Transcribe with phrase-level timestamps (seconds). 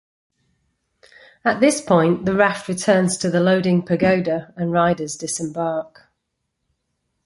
[1.45, 6.07] At this point the raft returns to the loading pagoda and riders disembark.